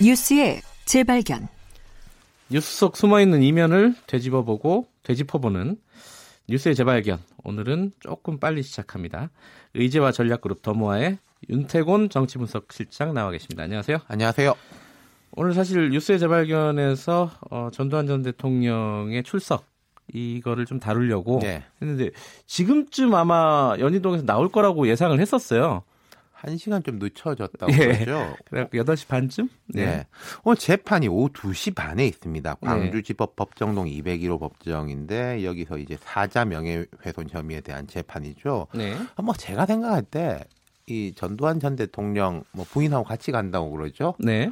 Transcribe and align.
뉴스의 0.00 0.62
재발견. 0.84 1.48
뉴스 2.50 2.76
속 2.76 2.96
숨어있는 2.96 3.42
이면을 3.42 3.94
되짚어보고 4.06 4.86
되짚어보는 5.02 5.76
뉴스의 6.48 6.74
재발견. 6.74 7.18
오늘은 7.44 7.92
조금 8.00 8.38
빨리 8.38 8.62
시작합니다. 8.62 9.30
의제와 9.74 10.12
전략그룹 10.12 10.62
더모아의 10.62 11.18
윤태곤 11.48 12.10
정치분석 12.10 12.72
실장 12.72 13.14
나와 13.14 13.30
계십니다. 13.30 13.62
안녕하세요. 13.62 13.98
안녕하세요. 14.06 14.54
오늘 15.32 15.54
사실 15.54 15.90
뉴스의 15.90 16.18
재발견에서 16.18 17.30
어, 17.50 17.68
전두환 17.72 18.06
전 18.06 18.22
대통령의 18.22 19.22
출석 19.22 19.66
이거를 20.12 20.66
좀 20.66 20.80
다루려고 20.80 21.40
네. 21.42 21.64
했는데 21.80 22.10
지금쯤 22.46 23.14
아마 23.14 23.74
연희동에서 23.78 24.24
나올 24.24 24.48
거라고 24.48 24.88
예상을 24.88 25.18
했었어요. 25.20 25.82
한 26.32 26.56
시간 26.56 26.82
좀 26.84 27.00
늦춰졌다고 27.00 27.66
예. 27.74 27.98
그러죠. 28.04 28.36
그래서 28.48 28.68
8시 28.70 29.08
반쯤? 29.08 29.48
네. 29.74 30.06
오늘 30.44 30.56
재판이 30.56 31.08
오후 31.08 31.28
2시 31.30 31.74
반에 31.74 32.06
있습니다. 32.06 32.56
네. 32.60 32.66
광주지법 32.66 33.34
법정동 33.34 33.86
201호 33.86 34.38
법정인데 34.38 35.44
여기서 35.44 35.78
이제 35.78 35.98
사자 36.00 36.44
명예훼손 36.44 37.28
혐의에 37.28 37.60
대한 37.60 37.88
재판이죠. 37.88 38.68
네. 38.74 38.96
아, 39.16 39.22
뭐 39.22 39.34
제가 39.34 39.66
생각할 39.66 40.02
때 40.02 40.44
이 40.88 41.12
전두환 41.14 41.60
전 41.60 41.76
대통령 41.76 42.44
뭐 42.52 42.64
부인하고 42.68 43.04
같이 43.04 43.30
간다고 43.30 43.70
그러죠. 43.70 44.14
네. 44.18 44.50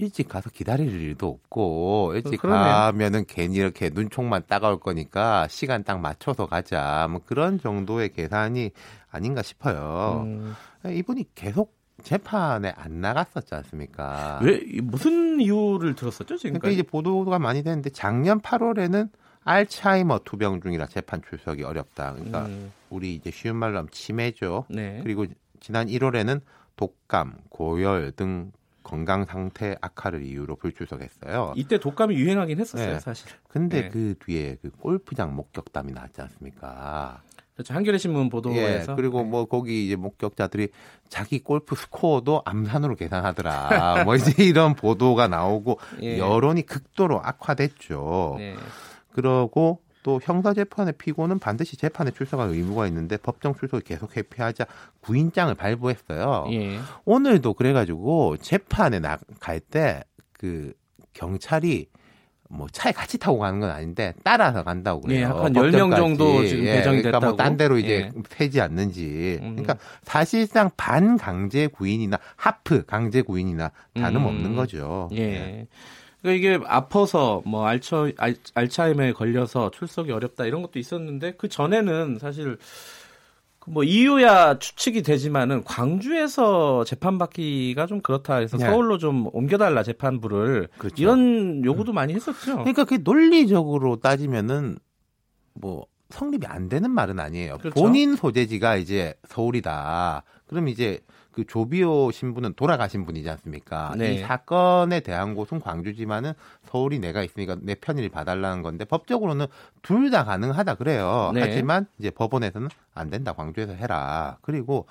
일찍 0.00 0.28
가서 0.28 0.50
기다릴 0.50 0.90
일도 0.90 1.28
없고 1.28 2.12
일찍 2.14 2.34
어, 2.34 2.42
그러네요. 2.42 2.64
가면은 2.64 3.24
괜히 3.26 3.56
이렇게 3.56 3.90
눈총만 3.92 4.44
따가울 4.48 4.80
거니까 4.80 5.46
시간 5.48 5.84
딱 5.84 6.00
맞춰서 6.00 6.46
가자. 6.46 7.06
뭐 7.10 7.20
그런 7.24 7.60
정도의 7.60 8.12
계산이 8.12 8.70
아닌가 9.10 9.42
싶어요. 9.42 10.22
음, 10.24 10.54
이분이 10.86 11.26
계속 11.34 11.78
재판에 12.02 12.72
안 12.76 13.00
나갔었지 13.00 13.54
않습니까? 13.54 14.40
왜 14.42 14.62
무슨 14.82 15.38
이유를 15.38 15.94
들었었죠 15.94 16.24
그러니까 16.24 16.40
지금까지? 16.40 16.74
이제 16.74 16.82
보도가 16.82 17.38
많이 17.38 17.62
됐는데 17.62 17.90
작년 17.90 18.40
8월에는 18.40 19.10
알츠하이머 19.44 20.20
투병 20.24 20.60
중이라 20.62 20.86
재판 20.86 21.20
출석이 21.22 21.62
어렵다. 21.62 22.12
그러니까 22.12 22.46
음, 22.46 22.72
우리 22.88 23.14
이제 23.14 23.30
쉬운 23.30 23.56
말로 23.56 23.78
하면 23.78 23.88
치매죠. 23.90 24.64
네. 24.68 25.00
그리고 25.02 25.26
지난 25.60 25.88
1월에는 25.88 26.40
독감, 26.76 27.34
고열 27.50 28.12
등 28.12 28.52
건강 28.82 29.24
상태 29.24 29.76
악화를 29.80 30.22
이유로 30.22 30.56
불출석했어요. 30.56 31.54
이때 31.56 31.78
독감이 31.78 32.14
유행하긴 32.14 32.58
했었어요, 32.58 32.94
네. 32.94 33.00
사실. 33.00 33.28
근데 33.48 33.82
네. 33.82 33.88
그 33.88 34.14
뒤에 34.24 34.56
그 34.62 34.70
골프장 34.70 35.34
목격담이 35.34 35.92
나왔지 35.92 36.20
않습니까? 36.22 37.22
그렇죠. 37.54 37.74
한겨레 37.74 37.98
신문 37.98 38.26
예, 38.26 38.28
보도에서 38.30 38.96
그리고 38.96 39.22
뭐 39.22 39.44
거기 39.44 39.84
이제 39.86 39.96
목격자들이 39.96 40.68
자기 41.08 41.40
골프 41.40 41.74
스코어도 41.74 42.42
암산으로 42.46 42.96
계산하더라. 42.96 44.04
뭐 44.04 44.16
이제 44.16 44.42
이런 44.42 44.74
보도가 44.74 45.28
나오고 45.28 45.78
예. 46.02 46.18
여론이 46.18 46.62
극도로 46.62 47.20
악화됐죠. 47.22 48.36
네. 48.38 48.56
그러고 49.12 49.82
또 50.02 50.20
형사 50.22 50.54
재판의 50.54 50.94
피고는 50.98 51.38
반드시 51.38 51.76
재판에 51.76 52.10
출석할 52.10 52.50
의무가 52.50 52.86
있는데 52.86 53.16
법정 53.16 53.54
출석을 53.54 53.82
계속 53.82 54.16
회피하자 54.16 54.64
구인장을 55.00 55.54
발부했어요. 55.54 56.46
예. 56.52 56.78
오늘도 57.04 57.54
그래가지고 57.54 58.36
재판에 58.38 58.98
나갈 59.00 59.60
때 59.60 60.02
그 60.40 60.72
경찰이 61.12 61.86
뭐 62.48 62.66
차에 62.72 62.92
같이 62.92 63.18
타고 63.18 63.38
가는 63.38 63.60
건 63.60 63.70
아닌데 63.70 64.14
따라서 64.24 64.64
간다고 64.64 65.02
그래요. 65.02 65.20
예, 65.20 65.24
한 65.24 65.52
10명 65.52 65.94
정도 65.94 66.24
법정까지. 66.24 66.48
지금 66.48 66.64
예, 66.64 66.72
배정이 66.76 67.02
그러니까 67.02 67.18
됐다고. 67.20 67.26
뭐딴 67.26 67.56
데로 67.58 67.78
이제 67.78 68.10
예. 68.16 68.22
세지 68.30 68.60
않는지. 68.62 69.38
음. 69.42 69.50
그러니까 69.56 69.76
사실상 70.02 70.70
반강제 70.78 71.66
구인이나 71.68 72.18
하프 72.36 72.86
강제 72.86 73.20
구인이나 73.20 73.70
다름없는 73.94 74.46
음. 74.46 74.56
거죠. 74.56 75.10
예. 75.12 75.66
그러니까 76.22 76.48
이게 76.48 76.64
아파서 76.66 77.42
뭐 77.46 77.66
알처 77.66 78.10
알, 78.18 78.36
알츠하이머에 78.54 79.12
걸려서 79.12 79.70
출석이 79.70 80.12
어렵다 80.12 80.44
이런 80.46 80.62
것도 80.62 80.78
있었는데 80.78 81.34
그 81.38 81.48
전에는 81.48 82.18
사실 82.18 82.58
그뭐 83.60 83.84
이유야 83.84 84.58
추측이 84.58 85.02
되지만은 85.02 85.64
광주에서 85.64 86.84
재판 86.84 87.18
받기가 87.18 87.86
좀 87.86 88.00
그렇다 88.00 88.36
해서 88.36 88.56
네. 88.56 88.64
서울로 88.66 88.98
좀 88.98 89.28
옮겨달라 89.32 89.82
재판부를 89.82 90.68
그렇죠. 90.78 90.94
이런 90.98 91.64
요구도 91.64 91.92
많이 91.92 92.14
했었죠. 92.14 92.58
그러니까 92.58 92.84
그게 92.84 92.98
논리적으로 92.98 93.96
따지면은 93.96 94.78
뭐 95.54 95.86
성립이 96.08 96.46
안 96.46 96.68
되는 96.68 96.90
말은 96.90 97.20
아니에요. 97.20 97.58
그렇죠. 97.58 97.80
본인 97.80 98.16
소재지가 98.16 98.76
이제 98.76 99.14
서울이다. 99.28 100.24
그럼 100.46 100.68
이제 100.68 101.00
그 101.32 101.46
조비오 101.46 102.10
신부는 102.10 102.54
돌아가신 102.54 103.04
분이지 103.06 103.28
않습니까? 103.30 103.94
네. 103.96 104.14
이 104.14 104.18
사건에 104.18 105.00
대한 105.00 105.34
곳은 105.34 105.60
광주지만은 105.60 106.32
서울이 106.66 106.98
내가 106.98 107.22
있으니까 107.22 107.56
내 107.60 107.74
편의를 107.74 108.10
봐달라는 108.10 108.62
건데 108.62 108.84
법적으로는 108.84 109.46
둘 109.82 110.10
다 110.10 110.24
가능하다 110.24 110.74
그래요. 110.74 111.30
네. 111.34 111.40
하지만 111.42 111.86
이제 112.00 112.10
법원에서는 112.10 112.68
안 112.94 113.10
된다. 113.10 113.32
광주에서 113.32 113.74
해라. 113.74 114.38
그리고 114.42 114.86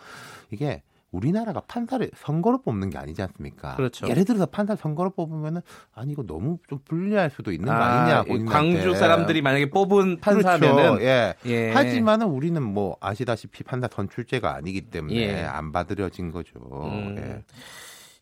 이게 0.50 0.82
우리나라가 1.12 1.62
판사를 1.62 2.10
선거로 2.16 2.62
뽑는 2.62 2.90
게 2.90 2.98
아니지 2.98 3.22
않습니까? 3.24 3.76
그렇죠. 3.76 4.08
예를 4.08 4.26
들어서 4.26 4.46
판사 4.46 4.76
선거로 4.76 5.10
뽑으면은 5.12 5.62
아니 5.94 6.12
이거 6.12 6.24
너무 6.24 6.60
좀 6.68 6.80
불리할 6.86 7.32
수도 7.32 7.52
있는 7.52 7.68
거 7.68 7.74
아, 7.74 8.02
아니냐? 8.02 8.22
이 8.22 8.28
본인한테. 8.28 8.52
광주 8.52 8.96
사람들이 8.96 9.42
만약에 9.42 9.70
뽑은 9.72 10.20
판사면은 10.20 10.76
그렇죠. 10.76 11.04
예. 11.04 11.34
예. 11.46 11.72
하지만은 11.72 12.28
우리는 12.28 12.62
뭐 12.62 12.96
아시다시피 13.02 13.64
판사 13.64 13.88
선출제가 13.92 14.54
아니기 14.54 14.82
때문에 14.90 15.16
예. 15.16 15.44
안 15.44 15.72
받으려진 15.72 16.32
거죠. 16.32 16.60
음. 16.72 17.16
예. 17.18 17.44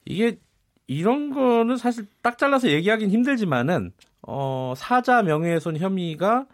이게 0.06 0.40
이런 0.88 1.34
거는 1.34 1.76
사실 1.76 2.08
딱 2.22 2.38
잘라서 2.38 2.70
얘기하긴 2.70 3.10
힘들지만은 3.10 3.92
어 4.22 4.74
사자 4.78 5.22
명예훼손 5.22 5.78
혐의가 5.78 6.46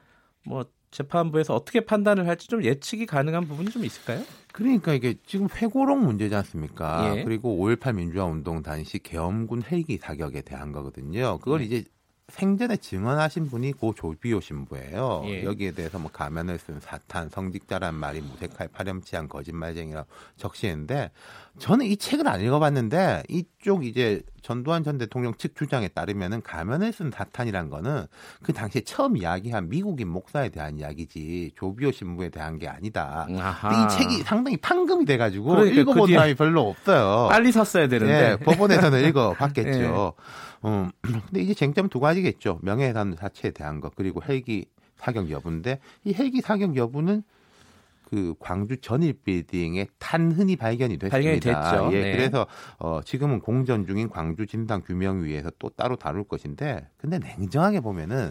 뭐 0.45 0.65
재판부에서 0.93 1.53
어떻게 1.53 1.81
판단을 1.81 2.27
할지 2.27 2.47
좀 2.47 2.63
예측이 2.63 3.05
가능한 3.05 3.47
부분이 3.47 3.69
좀 3.71 3.83
있을까요? 3.83 4.23
그러니까 4.53 4.93
이게 4.93 5.15
지금 5.25 5.47
회고록 5.53 5.99
문제지 5.99 6.33
않습니까? 6.35 7.17
예. 7.17 7.23
그리고 7.23 7.57
5.18 7.57 7.95
민주화 7.95 8.25
운동 8.25 8.61
당시 8.61 8.99
계엄군 8.99 9.63
헬기 9.69 9.97
사격에 9.97 10.41
대한 10.41 10.71
거거든요. 10.71 11.39
그걸 11.39 11.59
네. 11.59 11.65
이제 11.65 11.83
생전에 12.29 12.77
증언하신 12.77 13.47
분이 13.47 13.73
고 13.73 13.93
조비오 13.93 14.39
신부예요. 14.39 15.23
예. 15.25 15.43
여기에 15.43 15.71
대해서 15.71 15.99
뭐 15.99 16.09
가면을 16.11 16.57
쓴 16.57 16.79
사탄, 16.79 17.29
성직자란 17.29 17.95
말이 17.95 18.21
무색할 18.21 18.69
파렴치한 18.69 19.27
거짓말쟁이라고 19.27 20.07
적시했는데 20.37 21.11
저는 21.59 21.85
이 21.87 21.97
책을 21.97 22.27
안 22.27 22.41
읽어봤는데 22.41 23.23
이쪽 23.27 23.85
이제 23.85 24.21
전두환 24.43 24.83
전 24.83 24.97
대통령 24.97 25.33
측 25.35 25.55
주장에 25.55 25.87
따르면은 25.87 26.41
가면을 26.43 26.91
쓴 26.91 27.09
사탄이란 27.09 27.69
거는 27.69 28.05
그 28.43 28.53
당시에 28.53 28.81
처음 28.81 29.17
이야기한 29.17 29.69
미국인 29.69 30.09
목사에 30.09 30.49
대한 30.49 30.77
이야기지 30.77 31.53
조비오 31.55 31.91
신부에 31.91 32.29
대한 32.29 32.59
게 32.59 32.67
아니다. 32.67 33.25
이 33.29 33.97
책이 33.97 34.23
상당히 34.23 34.57
판금이 34.57 35.05
돼가지고 35.05 35.45
그러니까 35.45 35.81
읽어본 35.81 36.07
그 36.07 36.13
사람이 36.13 36.35
별로 36.35 36.69
없어요. 36.69 37.29
빨리 37.31 37.51
샀어야 37.51 37.87
되는데. 37.87 38.31
예, 38.31 38.43
법원에서는 38.43 39.03
읽어봤겠죠. 39.07 40.13
음, 40.65 40.91
근데 41.01 41.41
이제 41.41 41.53
쟁점 41.53 41.87
두 41.87 41.99
가지겠죠. 41.99 42.59
명예훼손 42.61 43.15
자체에 43.17 43.51
대한 43.51 43.79
것 43.79 43.95
그리고 43.95 44.21
헬기 44.27 44.65
사격 44.97 45.29
여부인데 45.29 45.79
이 46.03 46.13
헬기 46.13 46.41
사격 46.41 46.75
여부는 46.75 47.23
그 48.03 48.35
광주 48.39 48.77
전일 48.77 49.13
빌딩에 49.23 49.87
탄흔이 49.99 50.55
발견이 50.55 50.97
됐습니다. 50.97 51.09
발견이 51.09 51.39
됐죠. 51.39 51.89
예, 51.93 52.01
네. 52.01 52.11
그래서 52.15 52.45
어, 52.79 53.01
지금은 53.03 53.39
공전 53.39 53.85
중인 53.85 54.09
광주 54.09 54.45
진상 54.45 54.81
규명위에서 54.81 55.51
또 55.59 55.69
따로 55.69 55.95
다룰 55.95 56.23
것인데, 56.23 56.87
근데 56.97 57.19
냉정하게 57.19 57.79
보면은 57.79 58.29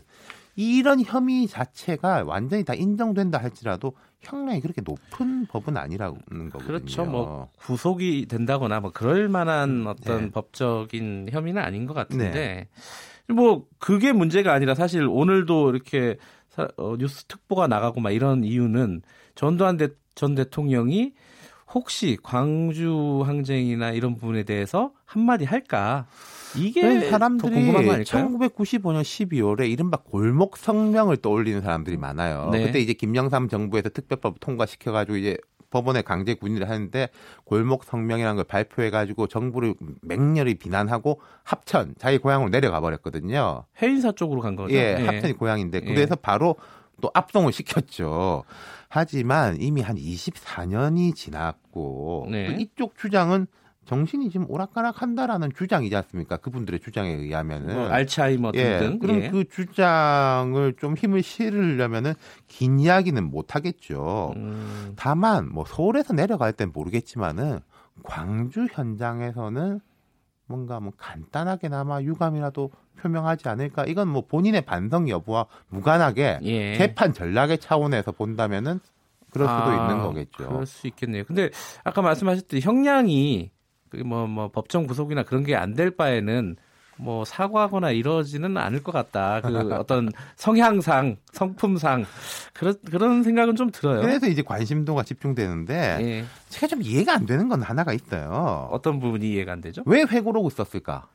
이런 0.55 1.00
혐의 1.03 1.47
자체가 1.47 2.25
완전히 2.27 2.65
다 2.65 2.75
인정된다 2.75 3.38
할지라도 3.38 3.94
형량이 4.21 4.60
그렇게 4.60 4.83
높은 4.83 5.47
법은 5.47 5.77
아니라는 5.77 6.51
거거든요. 6.51 6.66
그렇죠. 6.66 7.04
뭐 7.04 7.48
구속이 7.59 8.27
된다거나 8.28 8.80
뭐 8.80 8.92
그럴 8.92 9.28
만한 9.28 9.86
어떤 9.86 10.24
네. 10.27 10.30
법적인 10.30 11.28
혐의는 11.30 11.63
아닌 11.63 11.86
것 11.86 11.95
같은데 11.95 12.69
뭐 13.28 13.66
그게 13.78 14.13
문제가 14.13 14.53
아니라 14.53 14.74
사실 14.74 15.07
오늘도 15.07 15.71
이렇게 15.71 16.19
사- 16.54 16.69
어, 16.77 16.97
뉴스 16.99 17.25
특보가 17.25 17.66
나가고 17.66 18.01
막 18.01 18.10
이런 18.10 18.45
이유는 18.45 19.03
전두환 19.34 19.77
대, 19.77 19.89
전 20.15 20.34
대통령이 20.34 21.13
혹시 21.75 22.19
광주 22.22 23.22
항쟁이나 23.25 23.93
이런 23.93 24.15
부분에 24.16 24.43
대해서 24.43 24.93
한마디 25.07 25.47
할까 25.47 26.07
이게 26.54 26.83
네, 26.83 27.01
더 27.01 27.10
사람들이 27.10 27.51
궁금한 27.51 27.87
거 27.87 27.93
아닐까요? 27.95 28.28
1995년 28.28 29.01
12월에 29.03 29.71
이른바 29.71 29.97
골목 29.97 30.59
성명을 30.59 31.16
떠올리는 31.16 31.59
사람들이 31.63 31.97
많아요. 31.97 32.51
네. 32.53 32.66
그때 32.66 32.78
이제 32.78 32.93
김영삼 32.93 33.48
정부에서 33.48 33.89
특별법 33.89 34.39
통과시켜가지고 34.41 35.16
이제 35.16 35.39
법원에 35.72 36.03
강제 36.03 36.34
군인을 36.34 36.69
하는데 36.71 37.09
골목 37.45 37.83
성명이라는 37.83 38.36
걸 38.36 38.45
발표해가지고 38.45 39.27
정부를 39.27 39.74
맹렬히 40.03 40.54
비난하고 40.54 41.21
합천 41.42 41.95
자기 41.98 42.19
고향으로 42.19 42.51
내려가 42.51 42.80
버렸거든요. 42.80 43.65
해인사 43.83 44.13
쪽으로 44.13 44.41
간 44.41 44.54
거죠. 44.54 44.72
예, 44.74 44.97
예. 45.01 45.07
합천이 45.07 45.33
고향인데 45.33 45.80
예. 45.83 45.95
그래서 45.95 46.15
바로 46.15 46.54
또 47.01 47.10
압송을 47.15 47.53
시켰죠. 47.53 48.45
하지만 48.89 49.57
이미 49.60 49.80
한 49.80 49.97
24년이 49.97 51.16
지났고 51.16 52.28
네. 52.30 52.57
이쪽 52.60 52.97
주장은 52.97 53.47
정신이 53.84 54.31
지금 54.31 54.49
오락가락한다라는 54.49 55.51
주장이지 55.57 55.95
않습니까? 55.97 56.37
그분들의 56.37 56.81
주장에 56.81 57.11
의하면은 57.11 57.75
뭐 57.75 57.89
알츠하이머 57.89 58.53
예, 58.55 58.79
등등. 58.79 58.99
그럼 59.01 59.23
예. 59.23 59.31
그 59.31 59.45
주장을 59.49 60.73
좀 60.79 60.95
힘을 60.95 61.23
실으려면은 61.23 62.15
긴 62.47 62.79
이야기는 62.79 63.23
못 63.25 63.55
하겠죠. 63.55 64.34
음, 64.37 64.93
다만 64.97 65.49
뭐 65.51 65.65
서울에서 65.67 66.15
내려갈 66.15 66.53
땐 66.53 66.71
모르겠지만은 66.73 67.61
광주 68.05 68.67
현장에서는 68.71 69.81
뭔가 70.47 70.81
뭐 70.81 70.93
간단하게나마 70.97 72.03
유감이라도 72.03 72.71
표명하지 73.01 73.49
않을까? 73.49 73.84
이건 73.87 74.09
뭐 74.09 74.27
본인의 74.27 74.63
반성 74.63 75.09
여부와 75.09 75.47
무관하게 75.69 76.39
예. 76.43 76.77
재판 76.77 77.13
전략의 77.13 77.59
차원에서 77.59 78.13
본다면은 78.13 78.81
그럴 79.31 79.49
수도 79.49 79.61
아, 79.63 79.75
있는 79.75 80.03
거겠죠. 80.03 80.47
그럴 80.47 80.67
수 80.67 80.87
있겠네요. 80.87 81.25
근데 81.25 81.51
아까 81.84 82.03
말씀하셨듯이 82.03 82.65
형량이 82.65 83.51
뭐뭐 83.97 84.27
뭐 84.27 84.48
법정 84.50 84.86
구속이나 84.86 85.22
그런 85.24 85.44
게 85.44 85.54
안 85.54 85.74
될 85.74 85.91
바에는 85.91 86.56
뭐 86.98 87.24
사과하거나 87.24 87.91
이러지는 87.91 88.56
않을 88.56 88.83
것 88.83 88.92
같다. 88.92 89.41
그 89.41 89.48
어떤 89.74 90.10
성향상, 90.36 91.16
성품상 91.33 92.04
그런 92.53 92.74
그런 92.91 93.22
생각은 93.22 93.56
좀 93.56 93.71
들어요. 93.71 94.03
그래서 94.03 94.27
이제 94.28 94.42
관심도가 94.42 95.03
집중되는데 95.03 95.98
예. 96.00 96.24
제가 96.50 96.66
좀 96.68 96.83
이해가 96.83 97.15
안 97.15 97.27
되는 97.27 97.48
건 97.48 97.62
하나가 97.62 97.92
있어요. 97.92 98.68
어떤 98.71 99.00
부분이 99.00 99.28
이해가 99.33 99.53
안 99.53 99.60
되죠? 99.60 99.83
왜 99.86 100.03
회고록을 100.03 100.50
썼을까? 100.50 101.09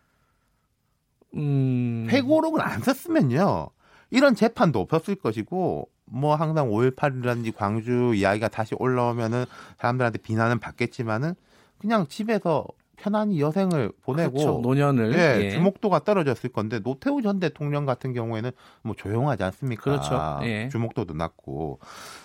음. 1.36 2.08
회고록을 2.10 2.62
안 2.62 2.82
썼으면요. 2.82 3.70
이런 4.10 4.36
재판도 4.36 4.80
없었을 4.80 5.16
것이고 5.16 5.90
뭐 6.06 6.36
항상 6.36 6.70
5.18이라든지 6.70 7.54
광주 7.56 8.14
이야기가 8.16 8.48
다시 8.48 8.76
올라오면은 8.80 9.46
사람들한테 9.78 10.20
비난은 10.20 10.60
받겠지만은 10.60 11.36
그냥 11.80 12.08
집에서 12.08 12.68
편안히 12.98 13.40
여생을 13.40 13.92
보내고 14.02 14.32
그렇죠. 14.32 14.60
노년을 14.62 15.14
예, 15.14 15.46
예. 15.46 15.52
주목도가 15.52 16.00
떨어졌을 16.00 16.50
건데 16.50 16.80
노태우 16.80 17.22
전 17.22 17.40
대통령 17.40 17.86
같은 17.86 18.12
경우에는 18.12 18.52
뭐 18.82 18.96
조용하지 18.96 19.44
않습니까? 19.44 19.84
그렇죠. 19.84 20.40
예. 20.44 20.68
주목도도 20.70 21.14
낮고 21.14 21.80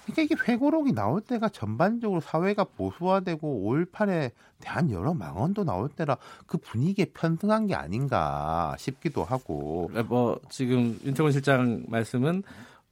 그러니까 0.07 0.23
이게 0.23 0.35
회고록이 0.51 0.93
나올 0.95 1.21
때가 1.21 1.51
전반적으로 1.51 2.21
사회가 2.21 2.65
보수화되고 2.65 3.71
5.18에 3.71 4.31
대한 4.61 4.91
여러 4.91 5.13
망언도 5.13 5.65
나올 5.65 5.91
때라 5.91 6.17
그 6.47 6.57
분위기에 6.57 7.07
편승한 7.13 7.67
게 7.67 7.75
아닌가 7.75 8.75
싶기도 8.79 9.25
하고 9.25 9.91
뭐 10.07 10.41
지금 10.49 10.99
윤태곤 11.05 11.33
실장 11.33 11.85
말씀은 11.89 12.45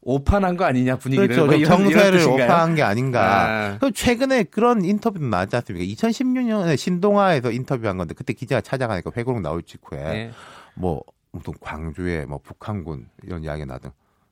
오판한 0.03 0.57
거 0.57 0.65
아니냐 0.65 0.97
분위기를 0.97 1.29
그렇죠. 1.29 1.47
뭐좀 1.47 1.61
이런, 1.61 1.81
이런 1.81 1.91
정세를 1.93 2.19
뜻인가요? 2.19 2.45
오파한 2.45 2.75
게 2.75 2.83
아닌가. 2.83 3.73
아. 3.73 3.79
그 3.79 3.93
최근에 3.93 4.45
그런 4.45 4.85
인터뷰도 4.85 5.27
나왔지 5.27 5.57
않습니까? 5.57 5.85
2016년에 5.95 6.77
신동아에서 6.77 7.51
인터뷰한 7.51 7.99
건데 7.99 8.15
그때 8.17 8.33
기자가 8.33 8.61
찾아가니까 8.63 9.11
회고록 9.17 9.41
나올 9.43 9.63
직후에 9.63 10.03
네. 10.03 10.31
뭐 10.75 11.03
무슨 11.33 11.53
광주에 11.61 12.25
뭐 12.25 12.39
북한군 12.43 13.09
이런 13.25 13.45
이야기 13.45 13.67
나등. 13.67 13.91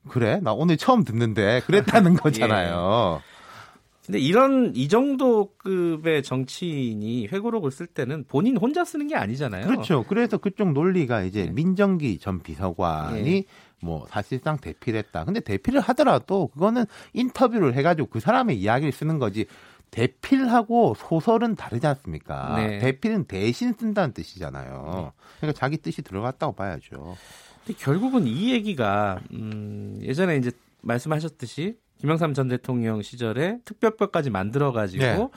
그래? 0.08 0.40
나 0.42 0.52
오늘 0.52 0.76
처음 0.78 1.04
듣는데 1.04 1.60
그랬다는 1.66 2.14
거잖아요. 2.16 3.20
근데 4.06 4.20
이런 4.20 4.72
이 4.74 4.88
정도 4.88 5.50
급의 5.58 6.22
정치인이 6.22 7.26
회고록을 7.26 7.70
쓸 7.70 7.86
때는 7.86 8.24
본인 8.26 8.56
혼자 8.56 8.82
쓰는 8.82 9.06
게 9.06 9.14
아니잖아요. 9.16 9.66
그렇죠. 9.66 10.02
그래서 10.08 10.38
그쪽 10.38 10.72
논리가 10.72 11.24
이제 11.24 11.44
네. 11.44 11.50
민정기 11.50 12.18
전 12.18 12.40
비서관이 12.40 13.30
예. 13.36 13.44
뭐 13.80 14.06
사실상 14.08 14.58
대피를 14.58 14.98
했다. 14.98 15.24
근데 15.24 15.40
대피를 15.40 15.80
하더라도 15.80 16.48
그거는 16.48 16.84
인터뷰를 17.12 17.74
해가지고 17.74 18.08
그 18.08 18.20
사람의 18.20 18.58
이야기를 18.58 18.92
쓰는 18.92 19.18
거지. 19.18 19.46
대필하고 19.90 20.94
소설은 20.98 21.54
다르지 21.56 21.86
않습니까? 21.86 22.56
네. 22.56 22.78
대필은 22.78 23.24
대신 23.24 23.72
쓴다는 23.72 24.12
뜻이잖아요. 24.12 25.12
그러니까 25.38 25.58
자기 25.58 25.78
뜻이 25.78 26.02
들어갔다고 26.02 26.52
봐야죠. 26.54 27.16
근데 27.64 27.78
결국은 27.78 28.26
이 28.26 28.52
얘기가 28.52 29.18
음, 29.32 29.98
예전에 30.02 30.36
이제 30.36 30.50
말씀하셨듯이 30.82 31.78
김영삼 32.00 32.34
전 32.34 32.48
대통령 32.48 33.02
시절에 33.02 33.58
특별법까지 33.64 34.30
만들어 34.30 34.72
가지고 34.72 35.02
네. 35.04 35.28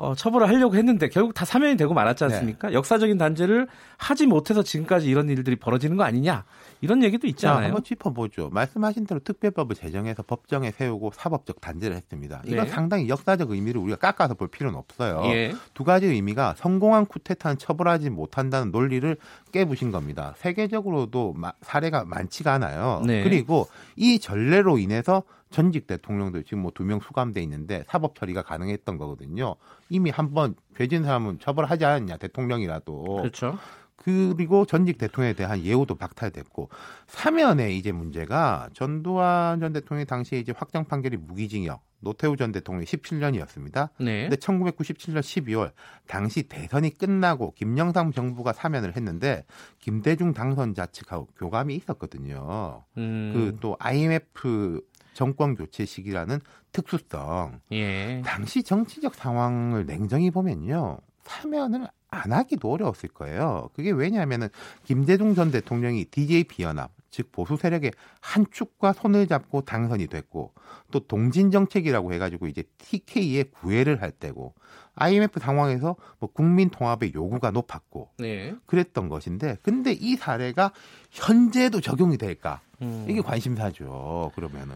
어, 0.00 0.14
처벌을 0.14 0.48
하려고 0.48 0.76
했는데 0.76 1.08
결국 1.10 1.34
다 1.34 1.44
사면이 1.44 1.76
되고 1.76 1.92
말았지 1.92 2.24
않습니까? 2.24 2.68
네. 2.68 2.74
역사적인 2.74 3.18
단죄를 3.18 3.68
하지 3.98 4.26
못해서 4.26 4.62
지금까지 4.62 5.08
이런 5.10 5.28
일들이 5.28 5.56
벌어지는 5.56 5.96
거 5.98 6.04
아니냐 6.04 6.44
이런 6.80 7.02
얘기도 7.02 7.26
자, 7.26 7.28
있잖아요. 7.28 7.64
한번 7.66 7.84
짚어보죠. 7.84 8.48
말씀하신 8.50 9.04
대로 9.04 9.20
특별법을 9.20 9.76
제정해서 9.76 10.22
법정에 10.22 10.70
세우고 10.70 11.10
사법적 11.14 11.60
단죄를 11.60 11.94
했습니다. 11.96 12.40
이건 12.46 12.64
네. 12.64 12.70
상당히 12.70 13.08
역사적 13.10 13.50
의미를 13.50 13.80
우리가 13.82 13.96
깎아서 13.98 14.32
볼 14.34 14.48
필요는 14.48 14.78
없어요. 14.78 15.20
예. 15.26 15.52
두 15.74 15.84
가지 15.84 16.06
의미가 16.06 16.54
성공한 16.56 17.04
쿠데타는 17.04 17.58
처벌하지 17.58 18.08
못한다는 18.08 18.72
논리를 18.72 19.14
깨부신 19.52 19.90
겁니다. 19.90 20.34
세계적으로도 20.38 21.34
마- 21.36 21.52
사례가 21.60 22.04
많지가 22.06 22.54
않아요. 22.54 23.02
네. 23.06 23.22
그리고 23.22 23.68
이 23.96 24.18
전례로 24.18 24.78
인해서 24.78 25.22
전직 25.50 25.86
대통령도 25.86 26.42
지금 26.42 26.60
뭐 26.60 26.70
두 26.72 26.84
명 26.84 27.00
수감돼 27.00 27.42
있는데 27.42 27.84
사법 27.88 28.14
처리가 28.14 28.42
가능했던 28.42 28.96
거거든요. 28.98 29.56
이미 29.88 30.10
한번 30.10 30.54
죄진 30.76 31.02
사람은 31.04 31.38
처벌하지 31.40 31.84
않았냐 31.84 32.16
대통령이라도 32.18 33.04
그렇죠. 33.22 33.58
그리고 33.96 34.64
전직 34.64 34.96
대통령에 34.96 35.34
대한 35.34 35.62
예우도 35.62 35.96
박탈됐고 35.96 36.70
사면의 37.06 37.76
이제 37.76 37.92
문제가 37.92 38.70
전두환 38.72 39.60
전 39.60 39.74
대통령이 39.74 40.06
당시에 40.06 40.38
이제 40.38 40.54
확정 40.56 40.86
판결이 40.86 41.18
무기징역, 41.18 41.82
노태우 41.98 42.34
전 42.38 42.50
대통령이 42.50 42.86
17년이었습니다. 42.86 43.90
네. 44.00 44.22
근데 44.22 44.36
1997년 44.36 45.20
12월 45.20 45.72
당시 46.06 46.44
대선이 46.44 46.96
끝나고 46.96 47.52
김영삼 47.52 48.12
정부가 48.12 48.54
사면을 48.54 48.96
했는데 48.96 49.44
김대중 49.80 50.32
당선자 50.32 50.86
측하고 50.86 51.26
교감이 51.36 51.74
있었거든요. 51.74 52.84
음, 52.96 53.32
그또 53.34 53.76
IMF 53.80 54.80
정권 55.12 55.54
교체 55.54 55.84
시기라는 55.84 56.40
특수성. 56.72 57.60
예. 57.72 58.22
당시 58.24 58.62
정치적 58.62 59.14
상황을 59.14 59.86
냉정히 59.86 60.30
보면요. 60.30 60.98
사면을 61.24 61.86
안 62.10 62.32
하기도 62.32 62.72
어려웠을 62.72 63.08
거예요. 63.10 63.70
그게 63.74 63.90
왜냐하면은 63.90 64.48
김대중 64.84 65.34
전 65.34 65.50
대통령이 65.50 66.06
DJ 66.06 66.44
비연합, 66.44 66.90
즉 67.10 67.30
보수 67.30 67.56
세력의 67.56 67.92
한 68.20 68.46
축과 68.50 68.92
손을 68.92 69.26
잡고 69.26 69.62
당선이 69.62 70.08
됐고 70.08 70.52
또 70.90 71.00
동진 71.00 71.50
정책이라고 71.50 72.12
해가지고 72.12 72.48
이제 72.48 72.64
TK의 72.78 73.50
구애를 73.52 74.02
할 74.02 74.10
때고 74.10 74.54
IMF 74.94 75.38
상황에서 75.38 75.96
뭐 76.18 76.30
국민 76.32 76.70
통합의 76.70 77.12
요구가 77.14 77.50
높았고 77.52 78.10
네. 78.18 78.54
그랬던 78.66 79.08
것인데 79.08 79.56
근데 79.62 79.92
이 79.92 80.16
사례가 80.16 80.72
현재도 81.10 81.80
적용이 81.80 82.18
될까? 82.18 82.60
음. 82.82 83.06
이게 83.08 83.20
관심사죠. 83.20 84.32
그러면은 84.34 84.74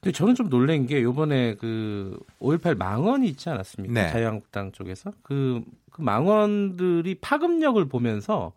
근데 0.00 0.12
저는 0.12 0.34
좀 0.34 0.48
놀란 0.48 0.86
게 0.86 1.02
요번에 1.02 1.56
그 1.56 2.18
5.18 2.40 2.76
망언이 2.76 3.28
있지 3.28 3.50
않았습니까? 3.50 3.92
네. 3.92 4.10
자유한국당 4.10 4.72
쪽에서 4.72 5.12
그, 5.22 5.62
그 5.90 6.00
망언들이 6.00 7.16
파급력을 7.16 7.84
보면서 7.86 8.52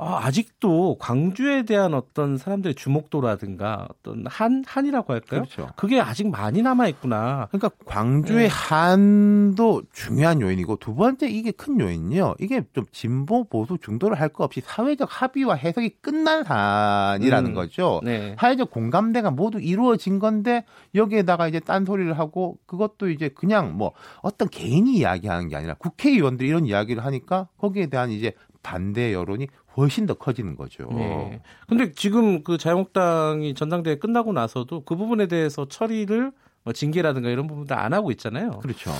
아, 0.00 0.20
아직도 0.26 0.96
광주에 1.00 1.64
대한 1.64 1.92
어떤 1.92 2.38
사람들의 2.38 2.76
주목도라든가 2.76 3.88
어떤 3.90 4.24
한 4.28 4.62
한이라고 4.64 5.12
할까요? 5.12 5.40
그렇죠. 5.40 5.70
그게 5.74 6.00
아직 6.00 6.28
많이 6.30 6.62
남아 6.62 6.86
있구나. 6.86 7.48
그러니까 7.50 7.70
광주의 7.84 8.48
네. 8.48 8.48
한도 8.48 9.82
중요한 9.92 10.40
요인이고 10.40 10.76
두 10.76 10.94
번째 10.94 11.28
이게 11.28 11.50
큰 11.50 11.80
요인이요. 11.80 12.36
이게 12.38 12.62
좀 12.74 12.84
진보 12.92 13.42
보수 13.42 13.76
중도를 13.82 14.20
할거 14.20 14.44
없이 14.44 14.62
사회적 14.64 15.08
합의와 15.10 15.56
해석이 15.56 15.96
끝난 16.00 16.44
사안이라는 16.44 17.50
음. 17.50 17.54
거죠. 17.54 18.00
네. 18.04 18.36
사회적 18.38 18.70
공감대가 18.70 19.32
모두 19.32 19.58
이루어진 19.58 20.20
건데 20.20 20.64
여기에다가 20.94 21.48
이제 21.48 21.58
딴소리를 21.58 22.16
하고 22.16 22.56
그것도 22.66 23.10
이제 23.10 23.30
그냥 23.30 23.76
뭐 23.76 23.94
어떤 24.22 24.48
개인이 24.48 24.96
이야기하는 24.96 25.48
게 25.48 25.56
아니라 25.56 25.74
국회의원들이 25.74 26.48
이런 26.48 26.66
이야기를 26.66 27.04
하니까 27.04 27.48
거기에 27.58 27.86
대한 27.86 28.10
이제 28.10 28.32
반대 28.62 29.12
여론이 29.12 29.48
훨씬 29.78 30.06
더 30.06 30.14
커지는 30.14 30.56
거죠. 30.56 30.88
네. 30.92 31.40
근데 31.68 31.92
지금 31.92 32.42
그 32.42 32.58
자유한국당이 32.58 33.54
전당대회 33.54 33.96
끝나고 33.96 34.32
나서도 34.32 34.82
그 34.84 34.96
부분에 34.96 35.26
대해서 35.26 35.66
처리를 35.68 36.32
뭐 36.64 36.72
징계라든가 36.72 37.30
이런 37.30 37.46
부분도 37.46 37.74
안 37.74 37.92
하고 37.94 38.10
있잖아요. 38.10 38.58
그렇죠. 38.60 38.90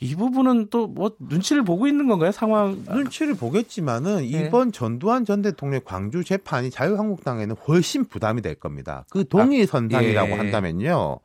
이 0.00 0.14
부분은 0.14 0.68
또 0.70 0.86
뭐 0.86 1.10
눈치를 1.18 1.64
보고 1.64 1.88
있는 1.88 2.06
건가요? 2.06 2.30
상황 2.30 2.84
눈치를 2.88 3.34
보겠지만은 3.34 4.18
네. 4.18 4.24
이번 4.26 4.70
전두환 4.70 5.24
전 5.24 5.42
대통령 5.42 5.80
광주 5.84 6.22
재판이 6.22 6.70
자유한국당에는 6.70 7.56
훨씬 7.66 8.04
부담이 8.04 8.42
될 8.42 8.54
겁니다. 8.54 9.04
그 9.10 9.26
동일 9.26 9.66
선상이라고 9.66 10.30
예. 10.30 10.34
한다면요. 10.34 11.18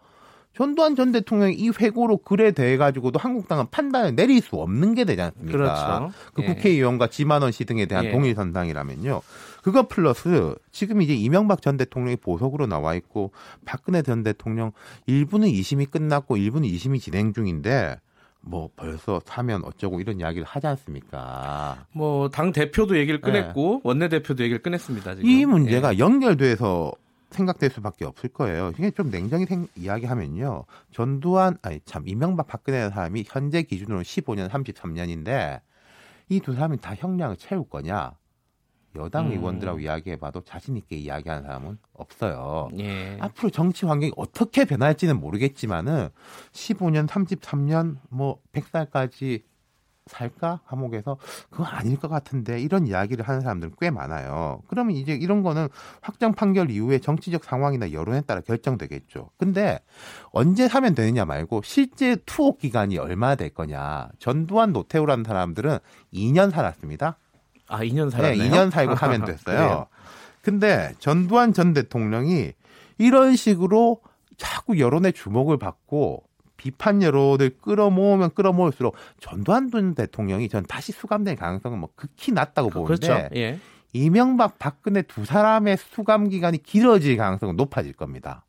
전두환 0.55 0.95
전 0.95 1.11
대통령이 1.11 1.55
이 1.55 1.69
회고로 1.69 2.17
글에 2.17 2.51
대해 2.51 2.77
가지고도 2.77 3.17
한국당은 3.19 3.65
판단을 3.71 4.15
내릴 4.15 4.39
수 4.41 4.57
없는 4.57 4.93
게 4.93 5.03
되지 5.03 5.21
않습니까? 5.21 5.57
그렇죠. 5.57 6.11
그 6.33 6.43
예. 6.43 6.45
국회의원과 6.47 7.07
지만원 7.07 7.51
씨 7.51 7.65
등에 7.65 7.85
대한 7.87 8.05
예. 8.05 8.11
동일 8.11 8.35
선상이라면요. 8.35 9.21
그거 9.63 9.87
플러스 9.87 10.55
지금 10.71 11.01
이제 11.01 11.15
이명박 11.15 11.61
전 11.61 11.77
대통령이 11.77 12.17
보석으로 12.17 12.67
나와 12.67 12.93
있고 12.95 13.31
박근혜 13.65 14.01
전 14.03 14.21
대통령 14.23 14.71
일부는 15.07 15.47
2심이 15.47 15.89
끝났고 15.89 16.37
일부는 16.37 16.67
2심이 16.69 16.99
진행 17.01 17.33
중인데 17.33 17.97
뭐 18.41 18.69
벌써 18.75 19.21
사면 19.25 19.63
어쩌고 19.63 20.01
이런 20.01 20.19
이야기를 20.19 20.45
하지 20.45 20.67
않습니까? 20.67 21.85
뭐 21.93 22.27
당 22.27 22.51
대표도 22.51 22.97
얘기를 22.97 23.21
꺼냈고 23.21 23.79
원내 23.83 24.09
대표도 24.09 24.43
얘기를 24.43 24.61
꺼냈습니다. 24.61 25.15
지금. 25.15 25.27
네. 25.27 25.33
예. 25.35 25.39
이 25.39 25.45
문제가 25.45 25.97
연결돼서 25.97 26.91
생각될 27.33 27.69
수밖에 27.71 28.05
없을 28.05 28.29
거예요. 28.29 28.71
이게 28.77 28.91
좀 28.91 29.09
냉정히 29.09 29.45
생, 29.45 29.67
이야기하면요. 29.75 30.65
전두환, 30.91 31.57
아니 31.61 31.79
참 31.85 32.03
이명박 32.07 32.47
박근혜 32.47 32.89
사람이 32.89 33.25
현재 33.27 33.63
기준으로 33.63 34.01
15년, 34.01 34.49
33년인데 34.49 35.61
이 36.29 36.39
두 36.39 36.53
사람이 36.53 36.77
다 36.81 36.95
형량을 36.95 37.37
채울 37.37 37.67
거냐? 37.67 38.13
여당 38.95 39.27
음. 39.27 39.31
의원들하고 39.31 39.79
이야기해봐도 39.79 40.41
자신 40.41 40.77
있게 40.77 40.95
이야기하는 40.95 41.43
사람은 41.43 41.79
없어요. 41.93 42.69
예. 42.77 43.17
앞으로 43.19 43.49
정치 43.49 43.85
환경이 43.85 44.13
어떻게 44.15 44.65
변할지는 44.65 45.19
모르겠지만은 45.19 46.09
15년, 46.51 47.07
33년, 47.07 47.97
뭐 48.09 48.39
100살까지 48.53 49.41
살까 50.07 50.61
감옥에서 50.67 51.17
그거 51.49 51.63
아닐 51.63 51.97
것 51.97 52.07
같은데 52.09 52.59
이런 52.59 52.87
이야기를 52.87 53.27
하는 53.27 53.41
사람들은 53.41 53.73
꽤 53.79 53.89
많아요. 53.89 54.61
그러면 54.67 54.95
이제 54.95 55.13
이런 55.13 55.43
거는 55.43 55.69
확정 56.01 56.33
판결 56.33 56.69
이후에 56.69 56.99
정치적 56.99 57.43
상황이나 57.43 57.91
여론에 57.91 58.21
따라 58.21 58.41
결정되겠죠. 58.41 59.29
근데 59.37 59.79
언제 60.31 60.67
사면 60.67 60.93
되느냐 60.95 61.25
말고 61.25 61.61
실제 61.63 62.17
투옥 62.25 62.59
기간이 62.59 62.97
얼마나 62.97 63.35
될 63.35 63.49
거냐. 63.49 64.09
전두환 64.19 64.73
노태우라는 64.73 65.23
사람들은 65.23 65.77
2년 66.13 66.51
살았습니다. 66.51 67.17
아 67.69 67.79
2년 67.79 68.05
네, 68.05 68.17
살았네요. 68.17 68.51
2년 68.51 68.71
살고 68.71 68.95
사면 68.95 69.23
됐어요. 69.25 69.57
그래요? 69.57 69.87
근데 70.41 70.93
전두환 70.99 71.53
전 71.53 71.73
대통령이 71.73 72.51
이런 72.97 73.35
식으로 73.35 74.01
자꾸 74.37 74.77
여론의 74.77 75.13
주목을 75.13 75.57
받고 75.57 76.23
비판 76.57 77.01
여론을 77.01 77.57
끌어모으면 77.61 78.31
끌어모을수록 78.33 78.95
전두환 79.19 79.69
전 79.71 79.95
대통령이 79.95 80.49
전 80.49 80.63
다시 80.63 80.91
수감될 80.91 81.35
가능성은 81.35 81.79
뭐 81.79 81.89
극히 81.95 82.31
낮다고 82.31 82.69
보는데 82.69 83.07
그렇죠. 83.07 83.29
예. 83.35 83.59
이명박 83.93 84.57
박근혜 84.59 85.01
두 85.03 85.25
사람의 85.25 85.77
수감 85.77 86.29
기간이 86.29 86.61
길어질 86.63 87.17
가능성은 87.17 87.55
높아질 87.55 87.93
겁니다. 87.93 88.45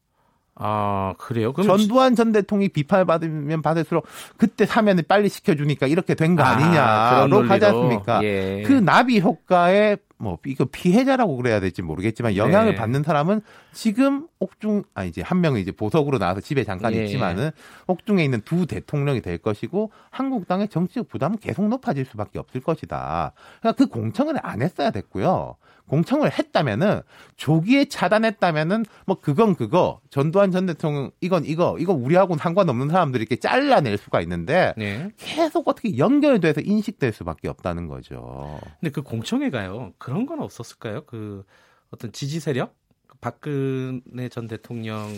아 0.57 1.15
그래요? 1.19 1.53
그럼 1.53 1.67
전두환 1.67 2.15
전 2.15 2.31
대통령이 2.31 2.69
비판을 2.69 3.05
받으면 3.07 3.61
받을수록 3.61 4.07
그때 4.37 4.65
사면을 4.67 5.03
빨리 5.03 5.29
시켜주니까 5.29 5.89
이렇게 5.89 6.15
된 6.15 6.37
거 6.37 6.45
아, 6.45 6.55
하지 7.23 7.29
논리로. 7.29 7.67
않습니까? 7.67 8.23
예. 8.23 8.63
그 8.65 8.73
나비 8.73 9.21
효과에 9.21 9.97
뭐 10.25 10.38
이거 10.47 10.64
피해자라고 10.64 11.37
그래야 11.37 11.61
될지 11.61 11.83
모르겠지만 11.83 12.37
영향을 12.37 12.73
네. 12.73 12.75
받는 12.76 13.02
사람은 13.02 13.43
지금 13.73 14.26
옥중 14.40 14.85
아 14.95 15.04
이제 15.04 15.21
한 15.21 15.43
명은 15.43 15.61
이제 15.61 15.71
보석으로 15.71 16.19
나와서 16.19 16.40
집에 16.40 16.64
잠깐 16.64 16.95
예. 16.95 17.04
있지만은 17.04 17.50
옥중에 17.87 18.25
있는 18.25 18.40
두 18.45 18.66
대통령이 18.66 19.21
될 19.21 19.38
것이고 19.38 19.93
한국당의 20.11 20.69
정치적 20.69 21.09
부담은 21.09 21.38
계속 21.38 21.69
높아질 21.69 22.07
수밖에 22.07 22.38
없을 22.38 22.62
것이다. 22.62 23.33
그러니까 23.61 23.85
그 23.85 23.90
공청을 23.90 24.37
안 24.43 24.62
했어야 24.62 24.90
됐고요. 24.90 25.57
공청을 25.88 26.37
했다면은 26.37 27.03
조기에 27.37 27.87
차단했다면은 27.87 28.85
뭐 29.07 29.19
그건 29.21 29.55
그거 29.55 30.00
전두환 30.11 30.50
전 30.50 30.67
대통령 30.67 31.11
이건 31.21 31.45
이거 31.45 31.76
이거 31.79 31.93
우리하고는 31.93 32.38
상관없는 32.38 32.88
사람들이 32.88 33.23
이렇게 33.23 33.37
잘라낼 33.37 33.99
수가 33.99 34.21
있는데 34.23 34.73
네. 34.76 35.11
계속 35.19 35.69
어떻게 35.69 35.99
연결돼서 35.99 36.61
인식될 36.62 37.12
수밖에 37.12 37.49
없다는 37.49 37.88
거죠. 37.88 38.61
근데 38.81 38.91
그 38.91 39.03
공청회가요. 39.03 39.93
그런 39.99 40.26
건 40.26 40.41
없었을까요? 40.41 41.03
그 41.05 41.45
어떤 41.91 42.12
지지 42.12 42.41
세력, 42.41 42.75
그 43.07 43.17
박근혜 43.21 44.29
전 44.31 44.47
대통령 44.49 45.12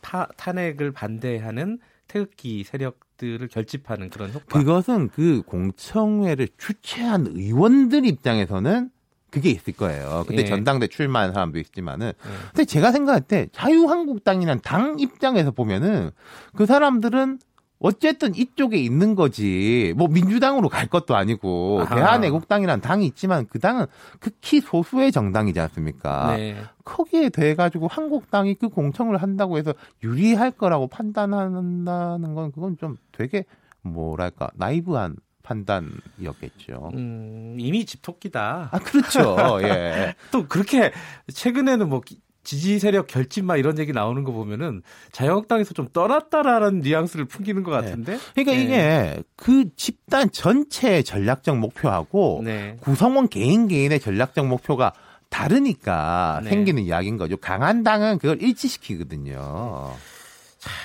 타, 0.00 0.28
탄핵을 0.36 0.92
반대하는 0.92 1.78
태극기 2.08 2.64
세력들을 2.64 3.48
결집하는 3.48 4.10
그런 4.10 4.32
효과. 4.32 4.58
그것은 4.58 5.08
그 5.08 5.42
공청회를 5.42 6.48
주최한 6.56 7.26
의원들 7.26 8.06
입장에서는 8.06 8.90
그게 9.36 9.50
있을 9.50 9.74
거예요. 9.74 10.24
근데 10.26 10.42
예. 10.42 10.46
전당대 10.46 10.86
출마한 10.86 11.34
사람도 11.34 11.58
있지만은 11.58 12.06
예. 12.06 12.30
근데 12.54 12.64
제가 12.64 12.90
생각할 12.90 13.20
때 13.20 13.48
자유한국당이란 13.52 14.60
당 14.62 14.98
입장에서 14.98 15.50
보면은 15.50 16.10
그 16.54 16.64
사람들은 16.64 17.38
어쨌든 17.78 18.34
이쪽에 18.34 18.78
있는 18.78 19.14
거지. 19.14 19.92
뭐 19.98 20.08
민주당으로 20.08 20.70
갈 20.70 20.86
것도 20.86 21.14
아니고 21.14 21.82
아하. 21.82 21.94
대한애국당이란 21.94 22.80
당이 22.80 23.04
있지만 23.08 23.46
그 23.50 23.58
당은 23.58 23.84
극히 24.20 24.62
소수의 24.62 25.12
정당이지 25.12 25.60
않습니까? 25.60 26.34
네. 26.38 26.56
거기에 26.86 27.28
대해 27.28 27.54
가지고 27.54 27.88
한국당이 27.88 28.54
그 28.54 28.70
공청을 28.70 29.18
한다고 29.18 29.58
해서 29.58 29.74
유리할 30.02 30.52
거라고 30.52 30.86
판단한다는 30.86 32.34
건 32.34 32.52
그건 32.52 32.78
좀 32.78 32.96
되게 33.12 33.44
뭐랄까 33.82 34.48
나이브한 34.54 35.16
판단이었겠죠. 35.46 36.90
음, 36.94 37.56
이미 37.58 37.84
집토끼다. 37.84 38.70
아 38.72 38.78
그렇죠. 38.78 39.36
예. 39.62 40.14
또 40.30 40.46
그렇게 40.46 40.92
최근에는 41.32 41.88
뭐 41.88 42.00
기- 42.00 42.20
지지 42.42 42.78
세력 42.78 43.08
결집 43.08 43.44
막 43.44 43.56
이런 43.56 43.76
얘기 43.80 43.92
나오는 43.92 44.22
거 44.22 44.30
보면은 44.30 44.82
자유한국당에서 45.10 45.74
좀 45.74 45.88
떠났다라는 45.92 46.80
뉘앙스를 46.80 47.24
풍기는 47.24 47.62
것 47.64 47.72
같은데. 47.72 48.18
그러니까 48.34 48.52
네. 48.52 48.62
이게 48.62 49.22
그 49.34 49.74
집단 49.74 50.30
전체의 50.30 51.02
전략적 51.02 51.58
목표하고 51.58 52.42
네. 52.44 52.76
구성원 52.80 53.28
개인 53.28 53.66
개인의 53.66 53.98
전략적 53.98 54.46
목표가 54.46 54.92
다르니까 55.28 56.40
네. 56.44 56.50
생기는 56.50 56.84
이야기인 56.84 57.16
거죠. 57.16 57.36
강한 57.36 57.82
당은 57.82 58.18
그걸 58.18 58.40
일치시키거든요. 58.40 59.92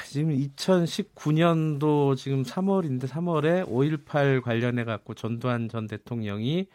지금 0.07 0.35
2019년도 0.35 2.17
지금 2.17 2.43
3월인데 2.43 3.07
3월에 3.07 3.67
5.18 3.67 4.41
관련해 4.41 4.83
갖고 4.83 5.13
전두환 5.13 5.69
전 5.69 5.87
대통령이 5.87 6.67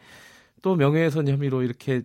또 0.61 0.75
명예훼손 0.75 1.27
혐의로 1.27 1.63
이렇게 1.63 2.03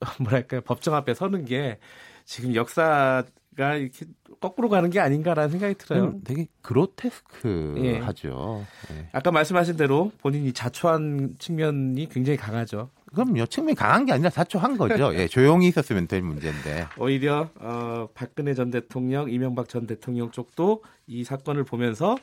뭐랄까요 0.20 0.60
법정 0.60 0.94
앞에 0.94 1.14
서는 1.14 1.44
게 1.44 1.78
지금 2.24 2.54
역사가 2.54 3.24
이렇게 3.56 4.06
거꾸로 4.40 4.68
가는 4.68 4.90
게 4.90 5.00
아닌가라는 5.00 5.50
생각이 5.50 5.74
들어요. 5.76 6.04
음, 6.04 6.20
되게 6.24 6.46
그로테스크하죠. 6.62 8.66
예. 8.92 9.08
아까 9.12 9.30
말씀하신 9.30 9.76
대로 9.76 10.10
본인이 10.18 10.52
자초한 10.52 11.36
측면이 11.38 12.08
굉장히 12.08 12.36
강하죠. 12.36 12.90
그럼요. 13.14 13.46
측면이 13.46 13.74
강한 13.74 14.04
게 14.04 14.12
아니라 14.12 14.30
자초한 14.30 14.76
거죠. 14.76 15.14
예, 15.14 15.26
조용히 15.28 15.68
있었으면 15.68 16.06
될 16.06 16.20
문제인데. 16.22 16.88
오히려 16.98 17.48
어, 17.56 18.08
박근혜 18.14 18.54
전 18.54 18.70
대통령, 18.70 19.30
이명박 19.30 19.68
전 19.68 19.86
대통령 19.86 20.30
쪽도 20.30 20.82
이 21.06 21.24
사건을 21.24 21.64
보면서 21.64 22.16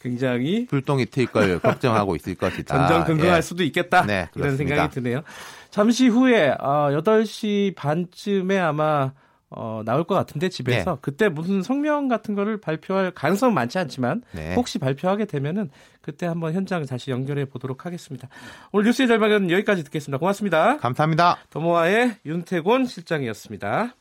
굉장히 0.00 0.66
불똥이 0.66 1.06
튈 1.06 1.26
걸 1.26 1.58
걱정하고 1.60 2.16
있을 2.16 2.34
것이다. 2.34 2.88
전전긍긍할 2.88 3.38
예. 3.38 3.42
수도 3.42 3.62
있겠다. 3.64 4.06
네, 4.06 4.28
그렇습니다. 4.32 4.56
생각이 4.74 4.94
드네요. 4.94 5.22
잠시 5.70 6.08
후에 6.08 6.50
어, 6.58 6.88
8시 6.92 7.74
반쯤에 7.76 8.58
아마 8.58 9.12
어, 9.50 9.82
나올 9.84 10.04
것 10.04 10.14
같은데 10.14 10.48
집에서 10.48 10.94
네. 10.94 10.98
그때 11.00 11.28
무슨 11.28 11.62
성명 11.62 12.08
같은 12.08 12.34
거를 12.34 12.60
발표할 12.60 13.12
가능성은 13.12 13.54
많지 13.54 13.78
않지만 13.78 14.22
네. 14.32 14.54
혹시 14.54 14.78
발표하게 14.78 15.24
되면은 15.24 15.70
그때 16.02 16.26
한번 16.26 16.52
현장 16.52 16.84
다시 16.84 17.10
연결해 17.10 17.46
보도록 17.46 17.86
하겠습니다. 17.86 18.28
오늘 18.72 18.86
뉴스의 18.86 19.08
절박은 19.08 19.50
여기까지 19.50 19.84
듣겠습니다. 19.84 20.18
고맙습니다. 20.18 20.76
감사합니다. 20.78 21.38
더모아의 21.50 22.16
윤태곤 22.26 22.86
실장이었습니다. 22.86 23.94